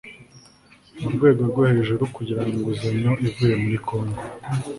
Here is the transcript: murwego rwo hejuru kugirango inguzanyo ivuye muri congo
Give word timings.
murwego 1.01 1.41
rwo 1.49 1.61
hejuru 1.71 2.01
kugirango 2.15 2.51
inguzanyo 2.55 3.11
ivuye 3.27 3.55
muri 3.63 3.77
congo 3.87 4.21